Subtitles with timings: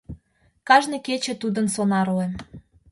[0.67, 2.27] Кажне кече тудын— сонарле.